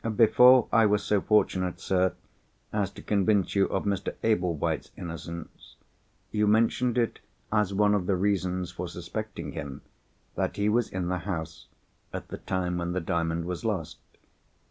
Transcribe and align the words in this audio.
"Before 0.15 0.67
I 0.71 0.87
was 0.87 1.03
so 1.03 1.21
fortunate, 1.21 1.79
sir, 1.79 2.13
as 2.73 2.89
to 2.93 3.03
convince 3.03 3.53
you 3.55 3.67
of 3.67 3.85
Mr. 3.85 4.15
Ablewhite's 4.23 4.89
innocence, 4.97 5.75
you 6.31 6.47
mentioned 6.47 6.97
it 6.97 7.19
as 7.51 7.71
one 7.71 7.93
of 7.93 8.07
the 8.07 8.15
reasons 8.15 8.71
for 8.71 8.87
suspecting 8.87 9.51
him, 9.51 9.83
that 10.33 10.55
he 10.55 10.69
was 10.69 10.89
in 10.89 11.09
the 11.09 11.19
house 11.19 11.67
at 12.11 12.29
the 12.29 12.37
time 12.37 12.77
when 12.79 12.93
the 12.93 12.99
Diamond 12.99 13.45
was 13.45 13.63
lost. 13.63 13.99